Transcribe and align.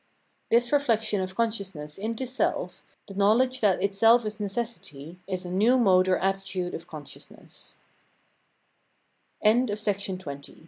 This 0.49 0.71
reflection 0.71 1.21
of 1.21 1.35
consciousness 1.35 1.99
into 1.99 2.25
self, 2.25 2.81
the 3.05 3.13
knowledge 3.13 3.59
that 3.61 3.83
itself 3.83 4.25
is 4.25 4.39
necessity, 4.39 5.19
is 5.27 5.45
a 5.45 5.51
new 5.51 5.77
mode 5.77 6.07
or 6.09 6.17
attitude 6.17 6.73
of 6.73 6.87
consciousne 6.87 7.47